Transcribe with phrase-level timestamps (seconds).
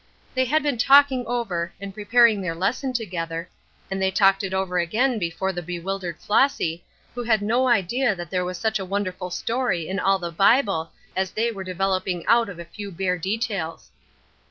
[0.33, 3.47] They had been talking over and preparing their lesson together,
[3.91, 8.31] and they talked it over again before the bewildered Flossy, who had no idea that
[8.31, 12.49] there was such a wonderful story in all the Bible as they were developing out
[12.49, 13.91] of a few bare details.